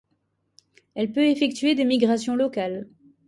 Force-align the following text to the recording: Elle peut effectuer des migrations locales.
Elle 0.95 1.11
peut 1.11 1.27
effectuer 1.27 1.75
des 1.75 1.85
migrations 1.85 2.35
locales. 2.35 2.87